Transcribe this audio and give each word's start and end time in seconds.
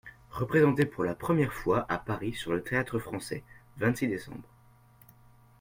Représentée 0.31 0.87
pour 0.87 1.03
la 1.03 1.13
première 1.13 1.53
fois, 1.53 1.85
à 1.87 1.99
Paris, 1.99 2.33
sur 2.33 2.53
le 2.53 2.63
Théâtre-Français 2.63 3.43
(vingt-six 3.77 4.07
déc. 4.07 4.27